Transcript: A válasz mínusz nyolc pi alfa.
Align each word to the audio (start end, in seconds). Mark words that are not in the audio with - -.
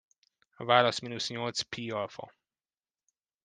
A 0.59 0.65
válasz 0.65 0.99
mínusz 0.99 1.29
nyolc 1.29 1.61
pi 1.61 1.91
alfa. 1.91 2.31